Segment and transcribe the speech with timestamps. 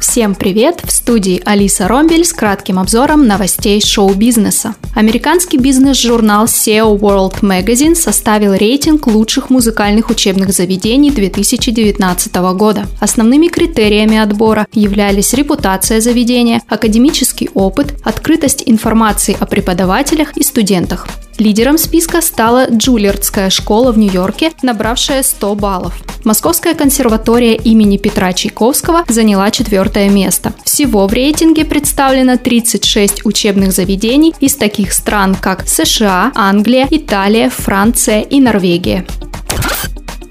[0.00, 0.80] Всем привет!
[0.84, 4.76] В студии Алиса Ромбель с кратким обзором новостей шоу-бизнеса.
[4.94, 12.86] Американский бизнес-журнал SEO World Magazine составил рейтинг лучших музыкальных учебных заведений 2019 года.
[13.00, 21.08] Основными критериями отбора являлись репутация заведения, академический опыт, открытость информации о преподавателях и студентах.
[21.38, 25.94] Лидером списка стала Джулиардская школа в Нью-Йорке, набравшая 100 баллов.
[26.24, 30.52] Московская консерватория имени Петра Чайковского заняла четвертое место.
[30.64, 38.22] Всего в рейтинге представлено 36 учебных заведений из таких стран, как США, Англия, Италия, Франция
[38.22, 39.06] и Норвегия.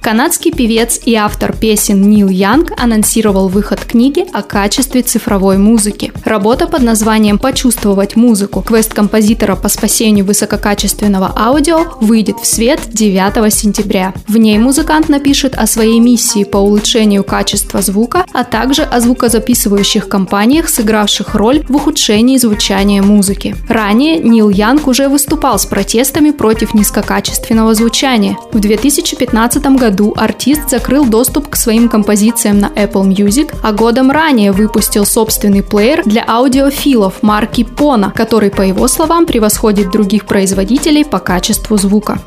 [0.07, 6.13] Канадский певец и автор песен Нил Янг анонсировал выход книги о качестве цифровой музыки.
[6.23, 8.61] Работа под названием «Почувствовать музыку.
[8.61, 14.13] Квест композитора по спасению высококачественного аудио» выйдет в свет 9 сентября.
[14.29, 20.07] В ней музыкант напишет о своей миссии по улучшению качества звука, а также о звукозаписывающих
[20.07, 23.57] компаниях, сыгравших роль в ухудшении звучания музыки.
[23.67, 28.37] Ранее Нил Янг уже выступал с протестами против низкокачественного звучания.
[28.53, 34.11] В 2015 году году артист закрыл доступ к своим композициям на Apple Music, а годом
[34.11, 41.03] ранее выпустил собственный плеер для аудиофилов марки Pona, который, по его словам, превосходит других производителей
[41.03, 42.19] по качеству звука.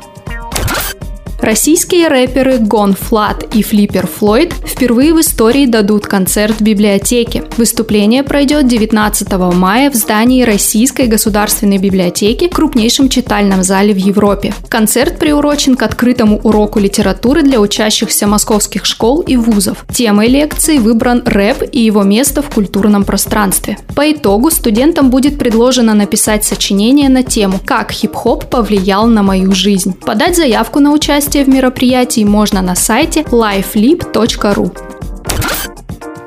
[1.41, 7.43] Российские рэперы Гон Флат и Флиппер Флойд впервые в истории дадут концерт в библиотеке.
[7.57, 14.53] Выступление пройдет 19 мая в здании Российской государственной библиотеки, крупнейшем читальном зале в Европе.
[14.69, 19.83] Концерт приурочен к открытому уроку литературы для учащихся московских школ и вузов.
[19.91, 23.79] Темой лекции выбран рэп и его место в культурном пространстве.
[23.95, 29.95] По итогу студентам будет предложено написать сочинение на тему «Как хип-хоп повлиял на мою жизнь».
[30.05, 34.90] Подать заявку на участие участие в мероприятии можно на сайте lifelip.ru.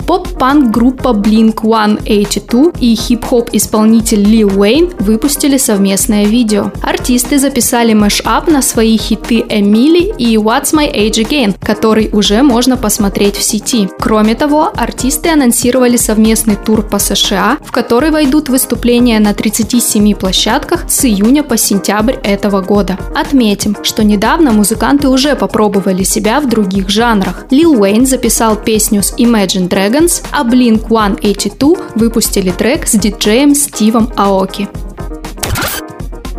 [0.06, 6.70] Поп-панк группа Blink-182 и хип-хоп исполнитель Лил Уэйн выпустили совместное видео.
[6.82, 12.42] Артисты записали мэш-ап на свои хиты A Milli и What's My Age Again, который уже
[12.42, 13.88] можно посмотреть в сети.
[13.98, 20.84] Кроме того, артисты анонсировали совместный тур по США, в который войдут выступления на 37 площадках
[20.86, 22.98] с июня по сентябрь этого года.
[23.14, 27.46] Отметим, что недавно музыканты уже попробовали себя в других жанрах.
[27.50, 34.10] Лил Уэйн записал песню с Imagine Dragons Dragons, а Blink-182 выпустили трек с диджеем Стивом
[34.16, 34.68] Аоки.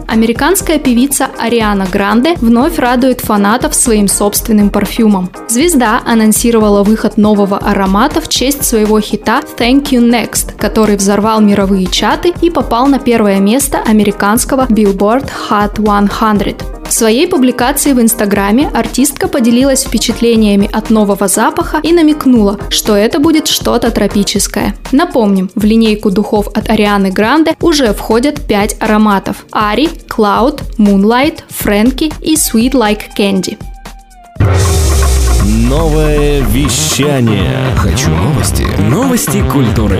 [0.08, 5.30] Американская певица Ариана Гранде вновь радует фанатов своим собственным парфюмом.
[5.48, 11.88] Звезда анонсировала выход нового аромата в честь своего хита Thank You Next, который взорвал мировые
[11.88, 16.75] чаты и попал на первое место американского Billboard Hot 100.
[16.88, 23.20] В своей публикации в Инстаграме артистка поделилась впечатлениями от нового запаха и намекнула, что это
[23.20, 24.76] будет что-то тропическое.
[24.92, 32.14] Напомним, в линейку духов от Арианы Гранде уже входят 5 ароматов– Ари, Cloud, Moonlight, Фрэнки
[32.22, 33.58] и Sweet Like Candy.
[35.44, 37.76] Новое вещание.
[37.78, 38.66] Хочу новости.
[38.80, 40.00] Новости культуры.